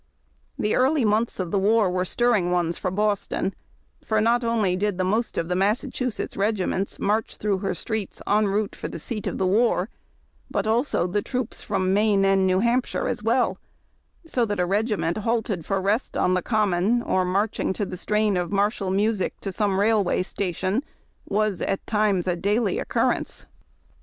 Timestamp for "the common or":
16.33-17.23